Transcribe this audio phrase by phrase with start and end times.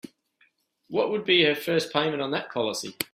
[0.87, 2.97] What would be her first payment on that policy?